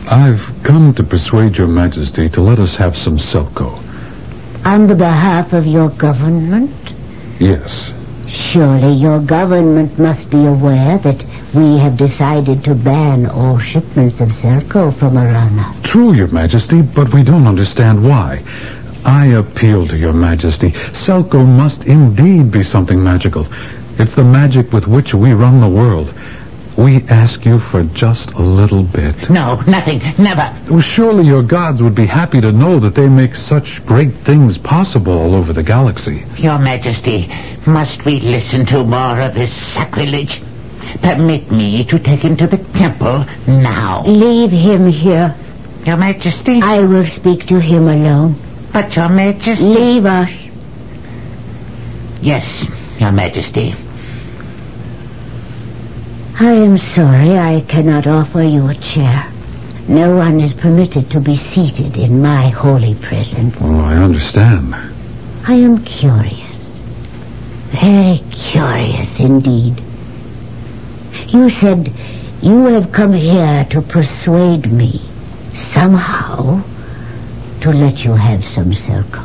[0.08, 3.76] I've come to persuade Your Majesty to let us have some Selco.
[4.64, 6.72] On the behalf of your government?
[7.38, 7.68] Yes.
[8.52, 11.20] Surely your government must be aware that
[11.54, 15.78] we have decided to ban all shipments of Selco from Arana.
[15.92, 18.40] True, Your Majesty, but we don't understand why.
[19.04, 20.70] I appeal to Your Majesty.
[21.06, 23.46] Selco must indeed be something magical.
[23.98, 26.14] It's the magic with which we run the world.
[26.78, 29.14] We ask you for just a little bit.
[29.28, 30.00] No, nothing.
[30.18, 30.48] Never.
[30.70, 34.56] Well, surely your gods would be happy to know that they make such great things
[34.64, 36.24] possible all over the galaxy.
[36.38, 37.28] Your Majesty,
[37.66, 40.40] must we listen to more of this sacrilege?
[41.02, 44.02] Permit me to take him to the temple now.
[44.06, 45.36] Leave him here.
[45.84, 46.60] Your Majesty?
[46.62, 48.51] I will speak to him alone.
[48.72, 49.64] But, Your Majesty...
[49.64, 50.30] Leave us.
[52.22, 52.44] Yes,
[52.98, 53.74] Your Majesty.
[56.40, 59.28] I am sorry I cannot offer you a chair.
[59.88, 63.54] No one is permitted to be seated in my holy presence.
[63.60, 64.74] Oh, I understand.
[64.74, 66.52] I am curious.
[67.72, 69.82] Very curious indeed.
[71.34, 71.88] You said
[72.42, 75.00] you have come here to persuade me,
[75.74, 76.62] somehow,
[77.62, 79.22] to let you have some Selco.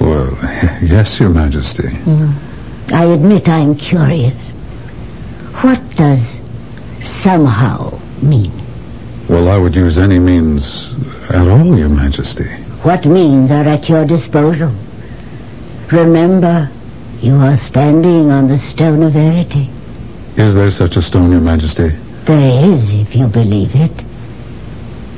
[0.00, 0.30] Well,
[0.82, 1.88] yes, Your Majesty.
[1.90, 2.30] Hmm.
[2.94, 4.34] I admit I'm curious.
[5.62, 6.20] What does
[7.24, 8.52] somehow mean?
[9.28, 10.62] Well, I would use any means
[11.30, 12.46] at all, Your Majesty.
[12.82, 14.68] What means are at your disposal.
[15.90, 16.68] Remember,
[17.20, 19.70] you are standing on the stone of verity.
[20.36, 21.88] Is there such a stone, Your Majesty?
[22.26, 23.94] There is, if you believe it.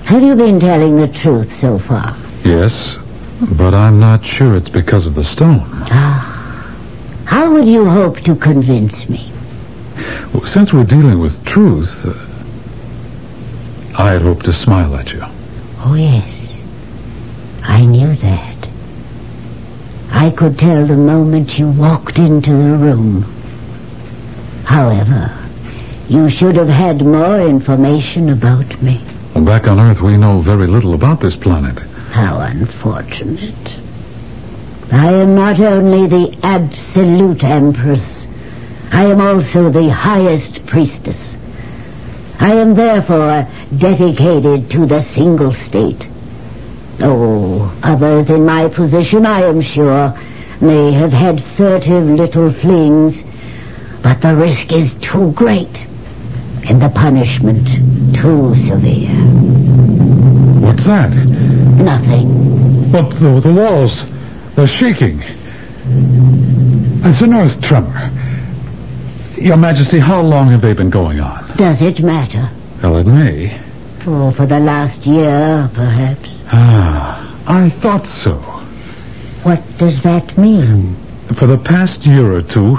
[0.07, 2.26] Have you been telling the truth so far?
[2.47, 2.73] Yes,
[3.59, 5.67] but I'm not sure it's because of the stone.
[5.91, 6.33] Ah.
[7.27, 9.33] How would you hope to convince me?
[10.33, 12.13] Well, Since we're dealing with truth, uh,
[13.99, 15.23] I had hoped to smile at you.
[15.83, 16.31] Oh, yes.
[17.65, 18.57] I knew that.
[20.13, 23.23] I could tell the moment you walked into the room.
[24.67, 25.35] However,
[26.09, 29.03] you should have had more information about me.
[29.35, 31.77] Well, back on Earth, we know very little about this planet.
[32.17, 33.69] How unfortunate.
[34.91, 38.01] I am not only the absolute empress,
[38.91, 41.21] I am also the highest priestess.
[42.41, 43.45] I am therefore
[43.77, 46.01] dedicated to the single state.
[47.05, 50.17] Oh, others in my position, I am sure,
[50.65, 53.13] may have had furtive little flings,
[54.03, 55.77] but the risk is too great,
[56.65, 57.69] and the punishment
[58.17, 59.13] too severe.
[60.65, 61.36] What's that?
[61.83, 62.91] Nothing.
[62.93, 63.93] But the, the walls,
[64.57, 65.21] they're shaking.
[67.05, 68.11] It's an earth tremor.
[69.39, 71.57] Your Majesty, how long have they been going on?
[71.57, 72.51] Does it matter?
[72.83, 73.63] Well, it may.
[74.07, 76.29] Oh, for the last year, perhaps.
[76.51, 78.41] Ah, I thought so.
[79.45, 80.97] What does that mean?
[81.39, 82.79] For the past year or two,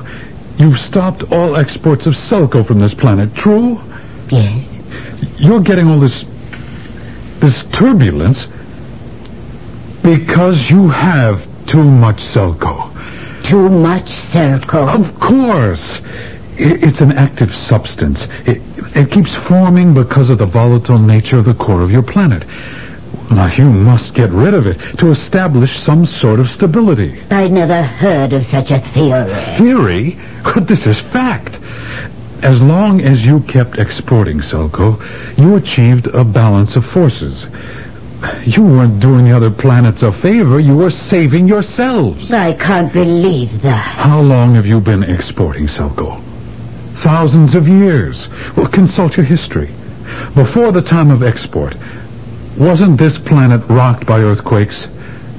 [0.58, 3.78] you've stopped all exports of Selco from this planet, true?
[4.32, 4.66] Yes.
[5.38, 6.24] You're getting all this...
[7.40, 8.40] this turbulence
[10.08, 12.96] because you have too much Selco.
[13.52, 14.88] Too much Selco.
[14.88, 15.84] Of course.
[16.56, 18.24] It's an active substance.
[18.48, 18.64] It,
[18.96, 22.48] it keeps forming because of the volatile nature of the core of your planet.
[23.28, 27.20] Now, you must get rid of it to establish some sort of stability.
[27.30, 29.36] I never heard of such a theory.
[29.60, 30.16] Theory?
[30.48, 31.60] But this is fact.
[32.48, 34.96] As long as you kept exporting Selco,
[35.36, 37.36] you achieved a balance of forces.
[38.46, 42.32] You weren't doing the other planets a favor, you were saving yourselves.
[42.34, 44.02] I can't believe that.
[44.02, 46.18] How long have you been exporting Selco?
[47.04, 48.18] Thousands of years.
[48.58, 49.70] Well, consult your history.
[50.34, 51.76] Before the time of export,
[52.58, 54.88] wasn't this planet rocked by earthquakes?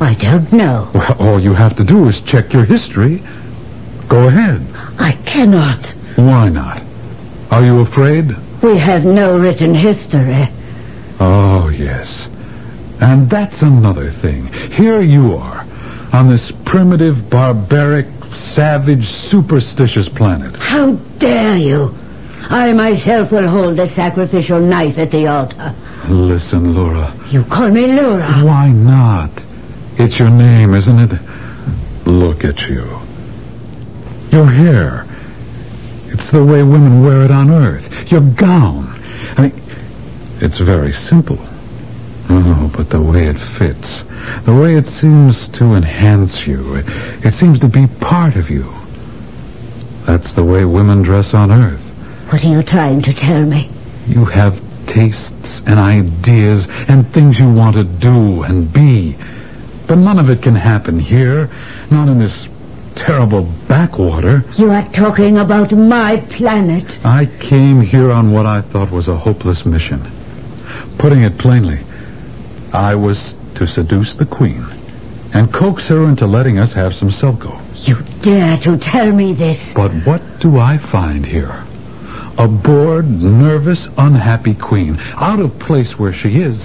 [0.01, 0.93] I don't know.
[0.95, 3.18] Well, all you have to do is check your history.
[4.09, 4.62] Go ahead.
[5.03, 5.83] I cannot.
[6.16, 6.79] Why not?
[7.51, 8.31] Are you afraid?
[8.62, 10.47] We have no written history.
[11.18, 12.07] Oh, yes.
[13.01, 14.46] And that's another thing.
[14.76, 15.62] Here you are,
[16.12, 18.07] on this primitive, barbaric,
[18.55, 20.57] savage, superstitious planet.
[20.59, 21.94] How dare you?
[22.51, 25.74] I myself will hold the sacrificial knife at the altar.
[26.09, 27.14] Listen, Laura.
[27.30, 28.42] You call me Laura.
[28.44, 29.30] Why not?
[30.01, 31.12] It's your name, isn't it?
[32.07, 32.86] Look at you.
[34.32, 35.05] Your hair.
[36.11, 37.84] It's the way women wear it on Earth.
[38.11, 38.88] Your gown.
[39.36, 39.53] I mean,
[40.40, 41.36] it's very simple.
[42.31, 43.89] Oh, but the way it fits,
[44.45, 46.85] the way it seems to enhance you, it,
[47.24, 48.68] it seems to be part of you.
[50.07, 51.81] That's the way women dress on Earth.
[52.29, 53.72] What are you trying to tell me?
[54.07, 54.53] You have
[54.93, 59.16] tastes and ideas and things you want to do and be.
[59.89, 61.49] But none of it can happen here,
[61.91, 62.37] not in this
[62.97, 64.45] terrible backwater.
[64.59, 66.85] You are talking about my planet.
[67.05, 70.01] I came here on what I thought was a hopeless mission.
[70.99, 71.81] Putting it plainly,
[72.72, 73.16] I was
[73.56, 74.62] to seduce the Queen
[75.34, 77.52] and coax her into letting us have some Selco.
[77.86, 79.58] You dare to tell me this?
[79.74, 81.64] But what do I find here?
[82.38, 86.56] A bored, nervous, unhappy queen, out of place where she is,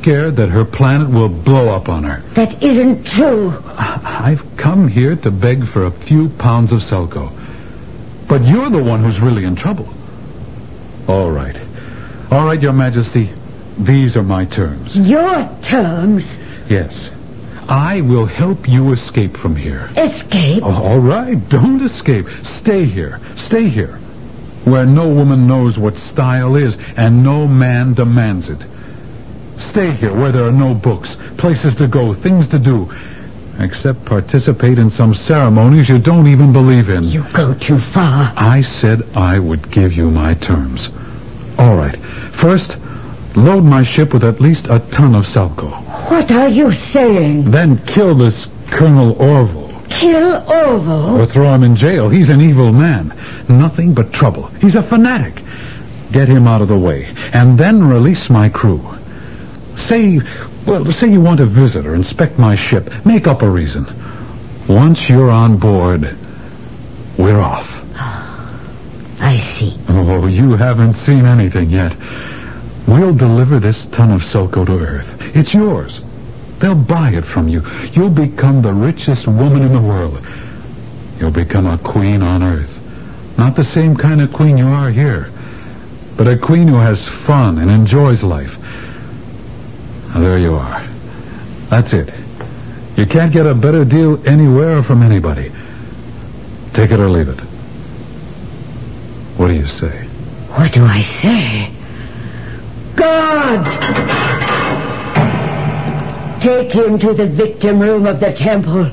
[0.00, 2.22] scared that her planet will blow up on her.
[2.34, 3.52] That isn't true.
[3.76, 7.30] I've come here to beg for a few pounds of Selco.
[8.28, 9.86] But you're the one who's really in trouble.
[11.06, 11.56] All right.
[12.32, 13.32] All right, Your Majesty.
[13.86, 14.90] These are my terms.
[14.94, 16.24] Your terms?
[16.68, 16.92] Yes.
[17.68, 19.88] I will help you escape from here.
[19.92, 20.62] Escape?
[20.64, 21.36] Oh, all right.
[21.48, 22.26] Don't escape.
[22.62, 23.20] Stay here.
[23.46, 24.00] Stay here.
[24.64, 28.58] Where no woman knows what style is and no man demands it.
[29.70, 32.86] Stay here where there are no books, places to go, things to do.
[33.60, 37.04] Except participate in some ceremonies you don't even believe in.
[37.04, 38.32] You go too far.
[38.36, 40.86] I said I would give you my terms.
[41.58, 41.98] All right.
[42.40, 42.78] First,
[43.44, 45.70] load my ship with at least a ton of Selco.
[46.10, 47.50] What are you saying?
[47.50, 48.34] Then kill this
[48.78, 49.68] Colonel Orville.
[50.00, 51.20] Kill Orville?
[51.20, 52.10] Or throw him in jail.
[52.10, 53.08] He's an evil man.
[53.48, 54.48] Nothing but trouble.
[54.60, 55.36] He's a fanatic.
[56.12, 57.04] Get him out of the way.
[57.32, 58.80] And then release my crew.
[59.88, 60.18] Say,
[60.66, 62.88] well, say you want to visit or inspect my ship.
[63.06, 63.84] Make up a reason.
[64.68, 66.02] Once you're on board,
[67.18, 67.66] we're off.
[69.20, 69.76] I see.
[69.88, 71.92] Oh, you haven't seen anything yet.
[72.88, 75.04] We'll deliver this ton of Selco to Earth.
[75.36, 75.92] It's yours.
[76.60, 77.60] They'll buy it from you.
[77.92, 80.24] You'll become the richest woman in the world.
[81.20, 82.72] You'll become a queen on Earth.
[83.36, 85.28] Not the same kind of queen you are here,
[86.16, 88.50] but a queen who has fun and enjoys life.
[90.10, 90.80] Now, there you are.
[91.70, 92.08] That's it.
[92.98, 95.52] You can't get a better deal anywhere from anybody.
[96.74, 97.38] Take it or leave it.
[99.38, 100.08] What do you say?
[100.56, 101.77] What do I say?
[102.98, 103.64] God!
[106.42, 108.84] Take him to the victim room of the temple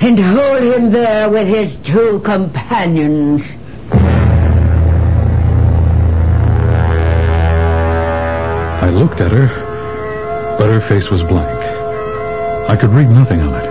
[0.00, 3.42] and hold him there with his two companions.
[8.82, 9.48] I looked at her,
[10.58, 11.58] but her face was blank.
[12.68, 13.68] I could read nothing on it.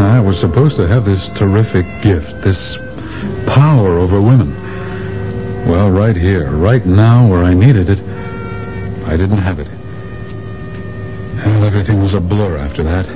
[0.00, 2.58] I was supposed to have this terrific gift, this
[3.46, 4.54] power over women.
[5.68, 8.07] Well, right here, right now, where I needed it,
[9.08, 9.68] I didn't have it.
[11.40, 13.08] And everything was a blur after that.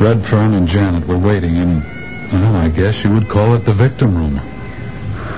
[0.00, 1.84] Redfern and Janet were waiting in,
[2.32, 4.40] well, I guess you would call it the victim room.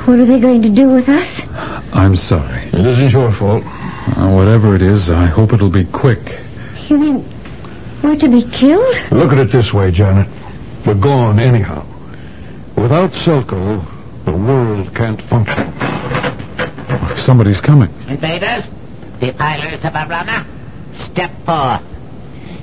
[0.07, 1.27] What are they going to do with us?
[1.93, 2.69] I'm sorry.
[2.71, 3.65] It isn't your fault.
[3.67, 6.23] Uh, whatever it is, I hope it'll be quick.
[6.89, 7.27] You mean
[8.03, 8.95] we're to be killed?
[9.13, 10.29] Look at it this way, Janet.
[10.87, 11.85] We're gone anyhow.
[12.81, 13.83] Without Selco,
[14.25, 15.69] the world can't function.
[17.27, 17.91] Somebody's coming.
[18.09, 18.65] Invaders,
[19.21, 20.49] defilers of Arana,
[21.13, 21.85] step forth.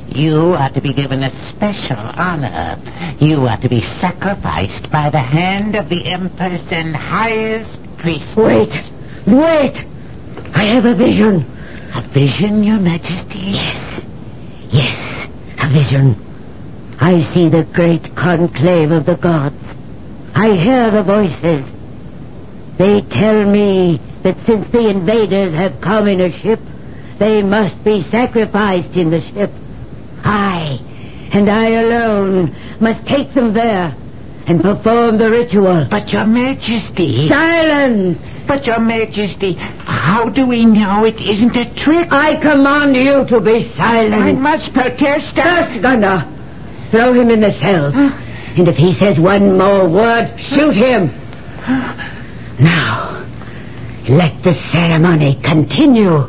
[0.10, 2.80] You are to be given a special honor.
[3.20, 8.26] You are to be sacrificed by the hand of the Empress and highest priest.
[8.36, 8.72] Wait,
[9.28, 9.76] wait.
[10.56, 11.46] I have a vision.
[11.94, 13.54] A vision, Your Majesty?
[13.54, 14.02] Yes,
[14.72, 15.30] yes,
[15.60, 16.16] a vision.
[17.00, 19.56] I see the great conclave of the gods.
[20.34, 21.77] I hear the voices.
[22.78, 26.60] They tell me that since the invaders have come in a ship,
[27.20, 29.50] they must be sacrificed in the ship.
[30.24, 30.78] I,
[31.34, 33.96] and I alone, must take them there
[34.48, 35.88] and perform the ritual.
[35.90, 37.28] But, Your Majesty.
[37.28, 38.18] Silence!
[38.48, 42.08] But, Your Majesty, how do we know it isn't a trick?
[42.12, 44.14] I command you to be silent.
[44.14, 45.36] I must protest.
[45.36, 46.24] First, Gunnar,
[46.92, 47.94] throw him in the cells.
[47.98, 51.10] And if he says one more word, shoot him.
[52.60, 53.24] Now,
[54.10, 56.26] let the ceremony continue.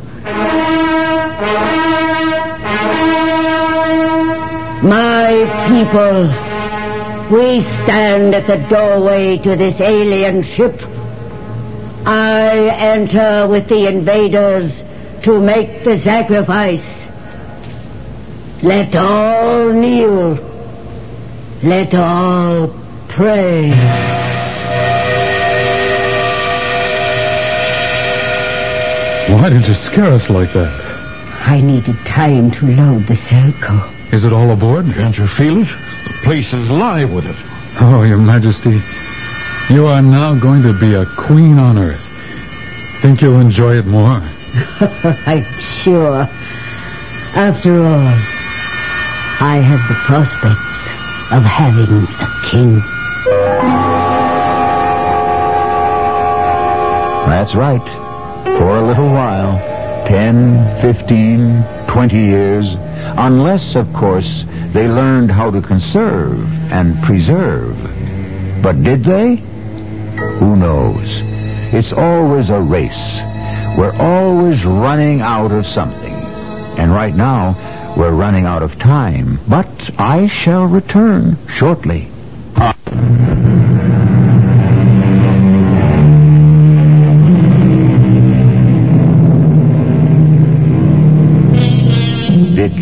[4.85, 5.33] My
[5.69, 6.29] people,
[7.37, 10.75] we stand at the doorway to this alien ship.
[12.07, 14.71] I enter with the invaders
[15.25, 16.85] to make the sacrifice.
[18.63, 20.37] Let all kneel.
[21.63, 22.69] Let all
[23.17, 24.08] pray.
[29.29, 30.73] Why did you scare us like that?
[31.45, 34.15] I needed time to load the Selco.
[34.15, 34.87] Is it all aboard?
[34.87, 35.69] Can't you feel it?
[35.69, 37.37] The place is live with it.
[37.81, 38.81] Oh, Your Majesty,
[39.69, 42.01] you are now going to be a queen on Earth.
[43.03, 44.19] Think you'll enjoy it more?
[45.29, 45.45] I'm
[45.85, 46.25] sure.
[47.37, 48.09] After all,
[49.45, 50.81] I have the prospects
[51.31, 52.81] of having a king.
[57.29, 57.98] That's right.
[58.57, 59.59] For a little while,
[60.09, 62.67] 10, 15, 20 years,
[63.19, 64.29] unless, of course,
[64.73, 66.39] they learned how to conserve
[66.73, 67.77] and preserve.
[68.63, 69.37] But did they?
[70.41, 71.07] Who knows?
[71.75, 73.05] It's always a race.
[73.79, 76.15] We're always running out of something.
[76.79, 79.39] And right now, we're running out of time.
[79.49, 79.69] But
[79.99, 82.11] I shall return shortly.
[82.57, 83.48] Did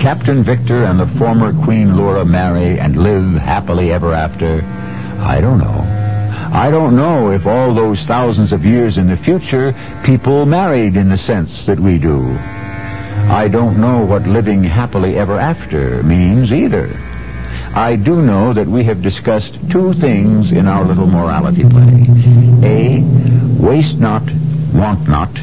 [0.07, 4.63] Captain Victor and the former Queen Laura marry and live happily ever after?
[4.63, 5.83] I don't know.
[6.55, 9.75] I don't know if all those thousands of years in the future
[10.07, 12.23] people married in the sense that we do.
[12.23, 16.87] I don't know what living happily ever after means either.
[17.75, 22.07] I do know that we have discussed two things in our little morality play.
[22.63, 23.03] A,
[23.59, 24.23] waste not,
[24.71, 25.35] want not.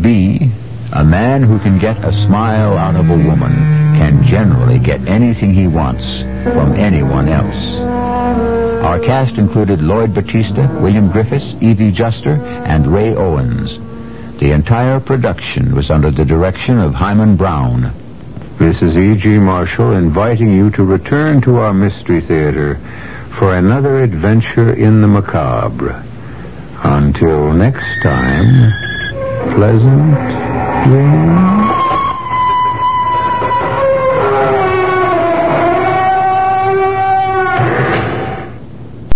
[0.00, 0.54] B,
[0.92, 3.54] a man who can get a smile out of a woman
[3.94, 6.02] can generally get anything he wants
[6.42, 7.62] from anyone else.
[8.82, 12.34] Our cast included Lloyd Battista, William Griffis, Evie Juster,
[12.66, 13.70] and Ray Owens.
[14.40, 17.94] The entire production was under the direction of Himan Brown.
[18.58, 19.38] This is E.G.
[19.38, 22.80] Marshall inviting you to return to our Mystery Theater
[23.38, 26.02] for another adventure in the macabre.
[26.82, 28.72] Until next time,
[29.54, 31.69] pleasant dreams.